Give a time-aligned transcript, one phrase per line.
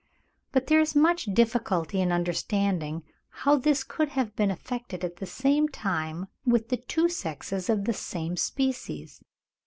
[0.51, 5.27] But there is much difficulty in understanding how this could have been effected at the
[5.27, 9.21] same time with the two sexes of the same species.